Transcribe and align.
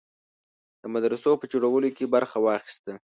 د 0.81 0.83
مدرسو 0.93 1.31
په 1.41 1.45
جوړولو 1.51 1.89
کې 1.97 2.11
برخه 2.15 2.37
واخیسته. 2.41 2.91